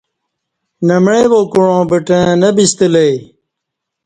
نہ 0.87 0.95
معی 1.03 1.25
وا 1.31 1.41
کُعاں 1.53 1.83
بٹں 1.89 2.27
نہ 2.41 2.49
بِستہ 2.55 2.87
لہ 2.93 3.01
ای 3.07 3.15